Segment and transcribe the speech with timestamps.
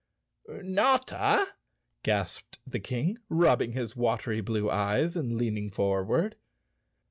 [0.49, 1.45] "Notta?"
[2.01, 6.37] gasped the King, rubbing his watery blue eyes, and leaning forward.